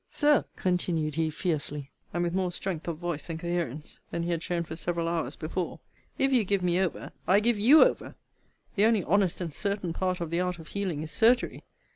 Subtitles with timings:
[0.09, 4.41] Sir, continued he, fiercely, (and with more strength of voice and coherence, than he had
[4.41, 5.79] shown for several hours before,)
[6.17, 8.15] if you give me over, I give you over.
[8.75, 11.63] The only honest and certain part of the art of healing is surgery.